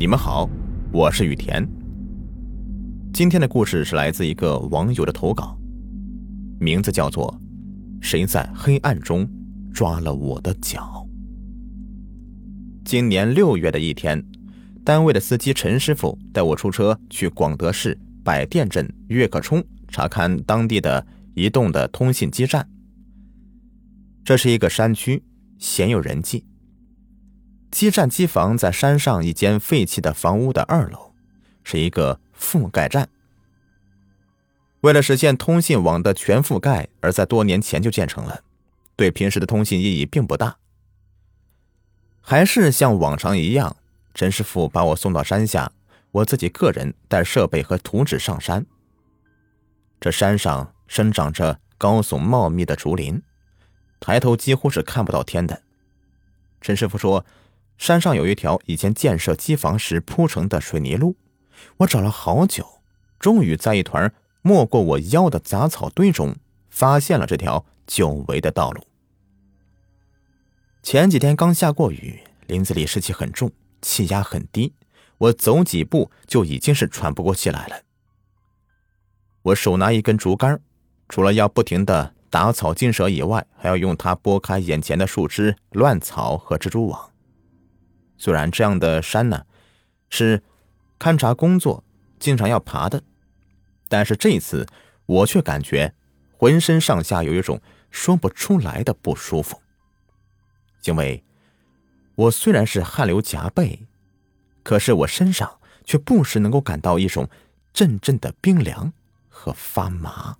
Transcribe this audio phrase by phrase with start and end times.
[0.00, 0.48] 你们好，
[0.92, 1.68] 我是雨田。
[3.12, 5.58] 今天的故事是来自一个网友的投稿，
[6.60, 7.28] 名字叫做
[8.06, 9.28] 《谁在黑暗中
[9.74, 11.04] 抓了我的脚》。
[12.84, 14.24] 今年六月的一天，
[14.84, 21.04] 单位的司机陈师傅带我出车去广德市百店镇岳克冲查看当地的
[21.34, 22.64] 移动的通信基站。
[24.22, 25.24] 这是一个山区，
[25.58, 26.44] 鲜有人迹。
[27.70, 31.12] 基站机房在山上一间废弃的房屋的二楼，
[31.62, 33.08] 是一个覆盖站。
[34.80, 38.42] 为了实现通信网的全覆盖，而在多年前就建成了，
[38.96, 40.56] 对平时的通信意义并不大。
[42.20, 43.76] 还是像往常一样，
[44.14, 45.70] 陈师傅把我送到山下，
[46.12, 48.64] 我自己个人带设备和图纸上山。
[50.00, 53.20] 这山上生长着高耸茂密的竹林，
[54.00, 55.62] 抬头几乎是看不到天的。
[56.62, 57.24] 陈师傅说。
[57.78, 61.16] 山上有一条以前建设机房时铺成的水泥路，
[61.78, 62.82] 我找了好久，
[63.18, 64.12] 终于在一团
[64.42, 66.36] 没过我腰的杂草堆中
[66.68, 68.82] 发现了这条久违的道路。
[70.82, 74.74] 前几天刚下过雨，林子里湿气很重，气压很低，
[75.18, 77.76] 我走几步就已经是喘不过气来了。
[79.42, 80.60] 我手拿一根竹竿，
[81.08, 87.10] 除了要不停的打草惊蛇以外，还要用它拨开眼前的树枝、乱草和蜘蛛网。
[88.18, 89.46] 虽然这样的山呢，
[90.10, 90.42] 是
[90.98, 91.84] 勘察工作
[92.18, 93.02] 经常要爬的，
[93.88, 94.66] 但是这一次
[95.06, 95.94] 我却感觉
[96.36, 99.62] 浑身上下有一种说不出来的不舒服。
[100.84, 101.22] 因为，
[102.16, 103.86] 我虽然是汗流浃背，
[104.62, 107.28] 可是我身上却不时能够感到一种
[107.72, 108.92] 阵阵的冰凉
[109.28, 110.36] 和发麻。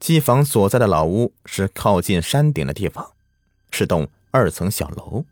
[0.00, 3.12] 机房所在的老屋是靠近山顶的地方，
[3.70, 4.08] 是栋。
[4.30, 5.24] 二层小楼，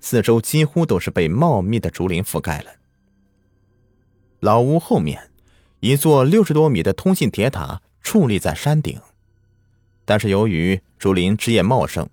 [0.00, 2.72] 四周几乎都是被茂密的竹林覆盖了。
[4.40, 5.30] 老屋后面，
[5.80, 9.00] 一座六十多米的通信铁塔矗立在山顶，
[10.04, 12.08] 但是由于竹林枝叶茂盛，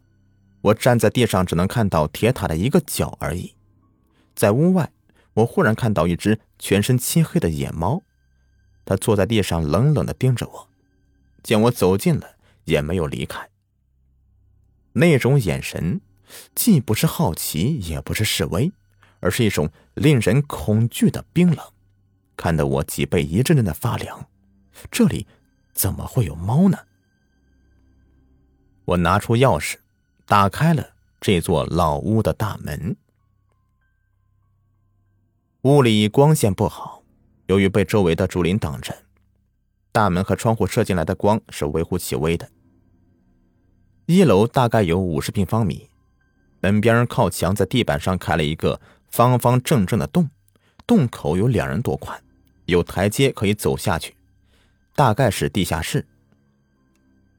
[0.62, 3.54] 我站在地上只能看到铁塔的一个角而已。
[4.34, 4.92] 在屋外，
[5.34, 8.02] 我忽然看到一只全身漆黑的野猫，
[8.86, 10.70] 它坐在地上冷冷的盯着我，
[11.44, 13.51] 见我走近了，也没有离开。
[14.94, 16.02] 那种眼神，
[16.54, 18.72] 既不是好奇，也不是示威，
[19.20, 21.66] 而是一种令人恐惧的冰冷，
[22.36, 24.28] 看得我脊背一阵阵的发凉。
[24.90, 25.28] 这里
[25.74, 26.78] 怎么会有猫呢？
[28.86, 29.76] 我拿出钥匙，
[30.26, 32.96] 打开了这座老屋的大门。
[35.62, 37.04] 屋里光线不好，
[37.46, 39.04] 由于被周围的竹林挡着，
[39.92, 42.50] 大门和窗户射进来的光是微乎其微的。
[44.12, 45.90] 一楼大概有五十平方米，
[46.60, 50.30] 门边靠墙在地板上开了一个方方正正的洞，
[50.86, 52.22] 洞口有两人多宽，
[52.66, 54.18] 有台阶可以走下去，
[54.96, 56.06] 大概是地下室。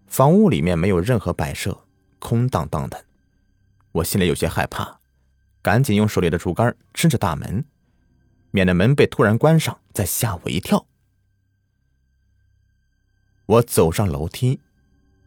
[0.07, 1.79] 房屋里面没有任何摆设，
[2.19, 3.05] 空荡荡的，
[3.93, 4.99] 我心里有些害怕，
[5.61, 7.67] 赶紧用手里的竹竿支着大门，
[8.51, 10.87] 免得门被突然关上再吓我一跳。
[13.45, 14.61] 我走上楼梯，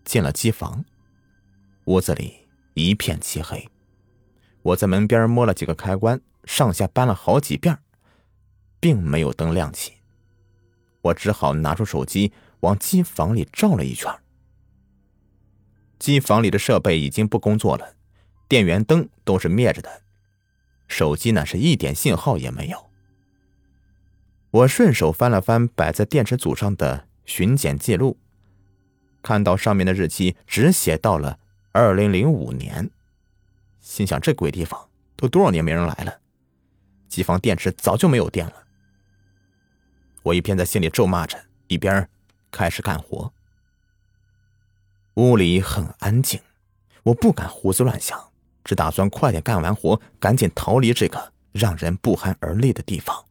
[0.03, 0.83] 进了机房。
[1.85, 3.69] 屋子里一片漆黑，
[4.63, 7.77] 我在门边摸了几个开关，上下搬了好几遍，
[8.79, 9.93] 并没有灯亮起。
[11.01, 14.11] 我只好拿出手机往机房里照了一圈。
[15.99, 17.93] 机房里的设备已经不工作了，
[18.47, 20.01] 电源灯都是灭着的，
[20.87, 22.89] 手机呢是一点信号也没有。
[24.49, 28.17] 我顺手翻了翻摆在电池组上的巡检记录，
[29.21, 31.37] 看到上面的日期只写到了。
[31.77, 32.89] 二零零五年，
[33.81, 34.87] 心想这鬼地方
[35.17, 36.21] 都多少年没人来了，
[37.09, 38.53] 机房电池早就没有电了。
[40.23, 41.37] 我一边在心里咒骂着，
[41.67, 42.07] 一边
[42.49, 43.29] 开始干活。
[45.15, 46.39] 屋里很安静，
[47.03, 48.31] 我不敢胡思乱想，
[48.63, 53.25] 只打算快点干完活，赶紧逃离这个让人不寒而栗的地方。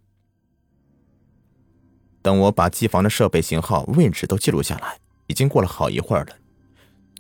[2.21, 4.99] 等我把机房的设备型号、位置都记录下来，
[5.29, 6.37] 已经过了好一会儿了。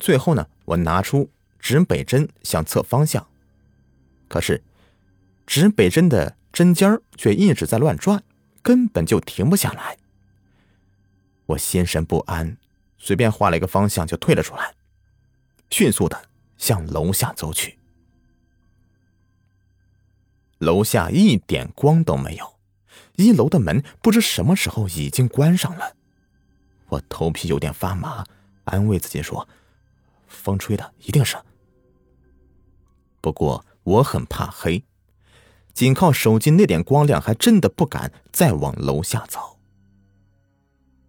[0.01, 3.27] 最后呢，我拿出指北针想测方向，
[4.29, 4.63] 可是
[5.47, 8.23] 指北针的针尖儿却一直在乱转，
[8.63, 9.97] 根本就停不下来。
[11.47, 12.57] 我心神不安，
[12.99, 14.75] 随便画了一个方向就退了出来，
[15.71, 17.79] 迅速的向楼下走去。
[20.59, 22.55] 楼下一点光都没有，
[23.17, 25.97] 一楼的门不知什么时候已经关上了。
[26.89, 28.25] 我头皮有点发麻，
[28.65, 29.47] 安慰自己说。
[30.27, 31.37] 风吹的，一定是。
[33.21, 34.85] 不过我很怕黑，
[35.73, 39.59] 仅靠手机那点光亮，还真的不敢再往楼下走。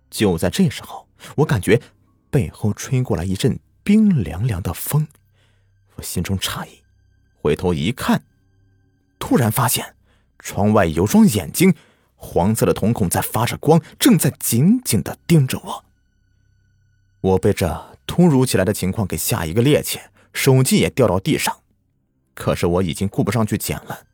[0.10, 1.08] 就在这时候，
[1.38, 1.82] 我感觉
[2.30, 5.08] 背后吹过来一阵冰凉凉的风，
[5.96, 6.82] 我心中诧异，
[7.42, 8.24] 回头一看，
[9.20, 9.96] 突然发现
[10.40, 11.76] 窗外有双眼睛，
[12.16, 15.86] 黄色的瞳孔在发着光，正在紧紧的盯着我。
[17.20, 20.00] 我被这突如其来的情况给吓一个趔趄，
[20.34, 21.62] 手机也掉到地上，
[22.34, 24.06] 可是我已经顾不上去捡了。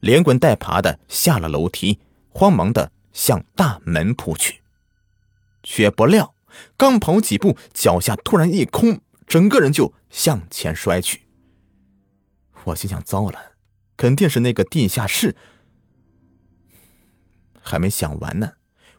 [0.00, 1.98] 连滚带爬的下了楼梯，
[2.30, 4.62] 慌忙的向大门扑去，
[5.62, 6.34] 却不料
[6.76, 11.22] 刚跑几步，脚下突然一空，整个人就向前摔去。
[12.64, 13.52] 我心想：糟了，
[13.96, 15.34] 肯定是那个地下室。
[17.60, 18.52] 还没想完呢，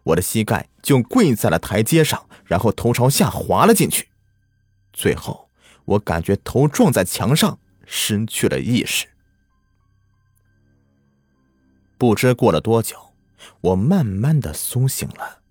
[0.04, 4.09] 我的膝盖就跪在了台阶上，然后头朝下滑了进去，
[4.94, 5.50] 最后
[5.86, 9.08] 我感觉头撞在墙上，失去了意识。
[11.98, 13.14] 不知过了多久，
[13.62, 15.42] 我慢慢的苏醒了，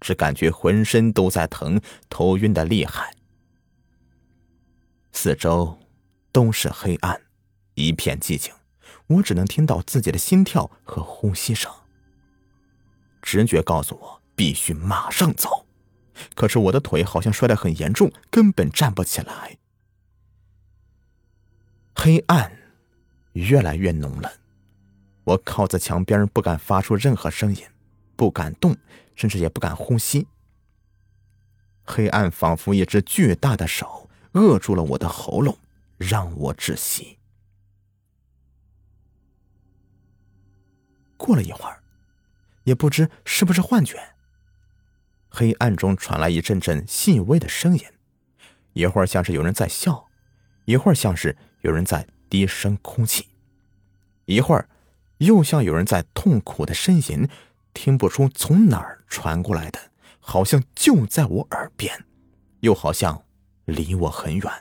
[0.00, 3.14] 只感觉浑身都在疼，头晕的厉害。
[5.12, 5.78] 四周
[6.32, 7.20] 都是黑暗，
[7.74, 8.52] 一片寂静，
[9.06, 11.70] 我只能听到自己的心跳和呼吸声。
[13.20, 15.61] 直觉告诉我必须马上走，
[16.34, 19.58] 可是我的腿好像摔得很严重，根本站不起来。
[21.94, 22.58] 黑暗
[23.32, 24.32] 越来越浓了。
[25.24, 27.62] 我靠在墙边，不敢发出任何声音，
[28.16, 28.76] 不敢动，
[29.14, 30.26] 甚至也不敢呼吸。
[31.84, 35.58] 黑暗仿佛一只巨大的手扼住了我的喉咙，
[35.96, 37.18] 让我窒息。
[41.16, 41.82] 过了一会儿，
[42.64, 44.11] 也不知是不是幻觉，
[45.34, 47.82] 黑暗中传来一阵阵细微的声音，
[48.74, 50.08] 一会儿像是有人在笑，
[50.66, 53.28] 一会儿像是有人在低声哭泣，
[54.26, 54.68] 一会儿。
[55.18, 57.28] 又像有人在痛苦的呻吟，
[57.72, 59.78] 听不出从哪儿传过来的，
[60.18, 62.04] 好像就在我耳边，
[62.58, 63.24] 又好像
[63.66, 64.52] 离我很远。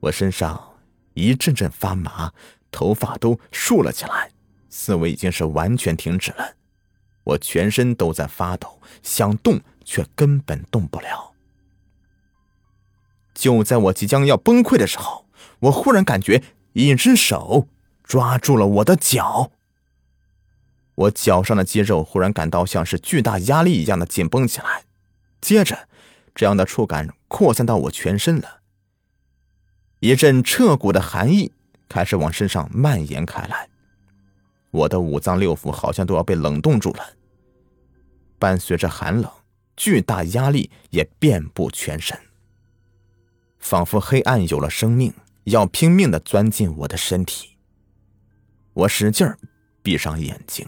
[0.00, 0.78] 我身上
[1.14, 2.34] 一阵阵发麻，
[2.70, 4.30] 头发都竖了起来，
[4.68, 6.57] 思维已经是完全停止了。
[7.28, 11.32] 我全身都在发抖，想动却根本动不了。
[13.34, 15.26] 就在我即将要崩溃的时候，
[15.60, 16.42] 我忽然感觉
[16.74, 17.68] 一只手。
[18.02, 19.50] 抓住了我的脚，
[20.94, 24.84] 我脚上的肌肉忽然感到像是巨大压力一样的紧绷起来，
[25.42, 25.90] 接着，
[26.34, 28.60] 这样的触感扩散到我全身了。
[30.00, 31.52] 一阵彻骨的寒意
[31.86, 33.68] 开始往身上蔓延开来，
[34.70, 37.17] 我的五脏六腑好像都要被冷冻住了。
[38.38, 39.30] 伴随着寒冷，
[39.76, 42.18] 巨大压力也遍布全身，
[43.58, 45.12] 仿佛黑暗有了生命，
[45.44, 47.56] 要拼命的钻进我的身体。
[48.72, 49.38] 我使劲儿
[49.82, 50.66] 闭上眼睛，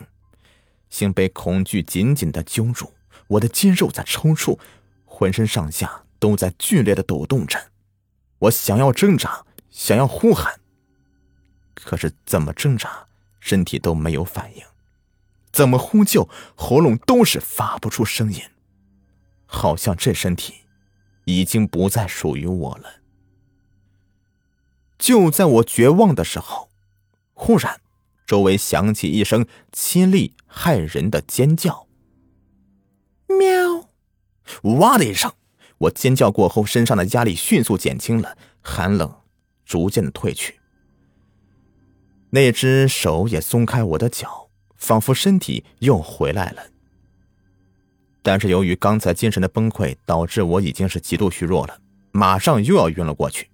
[0.89, 2.93] 心被恐惧紧紧的揪住，
[3.29, 4.59] 我的肌肉在抽搐，
[5.05, 7.71] 浑身上下都在剧烈的抖动着。
[8.41, 10.61] 我想要挣扎，想要呼喊，
[11.75, 13.07] 可是怎么挣扎，
[13.39, 14.65] 身体都没有反应；
[15.53, 18.41] 怎么呼救，喉咙都是发不出声音，
[19.47, 20.55] 好像这身体
[21.25, 23.01] 已经不再属于我了。
[24.99, 26.71] 就在我绝望的时候，
[27.35, 27.81] 忽然。
[28.27, 31.89] 周围响起一声凄厉骇人的尖叫，
[33.27, 33.89] 喵！
[34.79, 35.33] 哇的一声，
[35.79, 39.23] 我尖叫过后，身上的压力迅速减轻了，寒冷
[39.65, 40.61] 逐渐的退去。
[42.31, 44.50] 那只手也松开我的脚，
[44.81, 46.63] 仿佛身体又回来了。
[48.21, 53.49] 但是由于刚才精神的崩溃，导致我已经是极度虚弱了，马上又要晕了过去。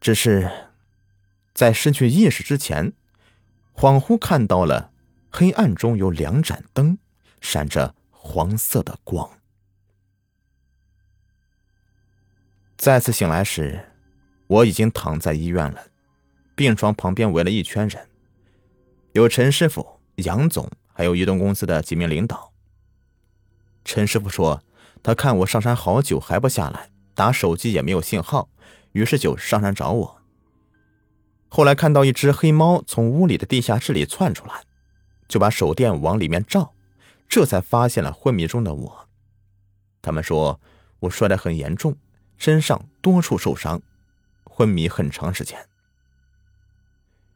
[0.00, 0.50] 只是
[1.52, 2.94] 在失去意识之前。
[3.74, 4.92] 恍惚看到了，
[5.30, 6.98] 黑暗中有两盏灯，
[7.40, 9.38] 闪着黄色的光。
[12.76, 13.88] 再次醒来时，
[14.46, 15.86] 我已经躺在医院了，
[16.54, 18.06] 病床旁边围了一圈人，
[19.12, 22.52] 有陈师傅、杨总，还有移动公司的几名领导。
[23.84, 24.62] 陈师傅说，
[25.02, 28.48] 他看我上山好久还不下来，打手机也没有信号，
[28.92, 30.22] 于是就上山找我。
[31.48, 34.64] 后来看到一只黑猫从屋里的地下室里窜出来，
[35.28, 36.72] 就把手电往里面照，
[37.28, 39.08] 这才发现了昏迷中的我。
[40.00, 40.58] 他们说
[41.00, 41.98] 我摔得很严重，
[42.38, 43.82] 身上多处受伤，
[44.44, 45.68] 昏迷很长时间，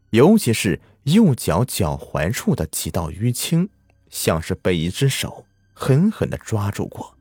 [0.08, 3.68] 尤其是右脚脚踝处的几道淤青，
[4.10, 7.16] 像是被一只手狠狠的抓住过。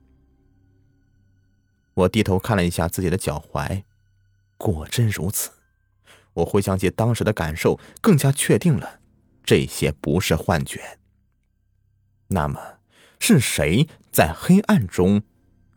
[1.94, 3.84] 我低头看了一下自己的脚踝，
[4.58, 5.51] 果真如此。
[6.34, 9.00] 我回想起当时的感受，更加确定了
[9.44, 10.98] 这些不是幻觉。
[12.30, 12.80] 那么，
[13.20, 15.22] 是谁在黑暗中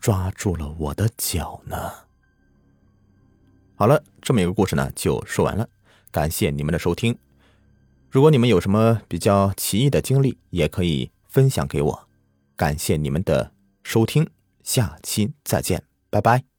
[0.01, 1.93] 抓住了我的脚呢？
[3.77, 5.69] 好了，这么一个故事呢，就说完了。
[6.11, 7.17] 感谢你们的收听。
[8.11, 12.09] 如果你们有什么比较奇异的经历，也可以分享给我。
[12.57, 14.27] 感谢你们的收听，
[14.63, 16.58] 下期再见，拜拜。